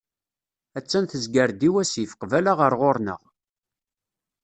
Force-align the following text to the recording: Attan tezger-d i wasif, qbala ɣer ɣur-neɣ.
Attan 0.77 1.05
tezger-d 1.11 1.61
i 1.67 1.69
wasif, 1.73 2.11
qbala 2.21 2.53
ɣer 2.59 2.73
ɣur-neɣ. 2.79 3.21